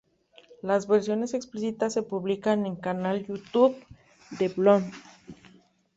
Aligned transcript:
Las 0.63 0.87
versiones 0.87 1.35
explícitas 1.35 1.93
se 1.93 2.01
publican 2.01 2.65
en 2.65 2.73
el 2.73 2.79
canal 2.79 3.23
YouTube 3.27 3.75
de 4.39 4.47
Bloom. 4.49 4.89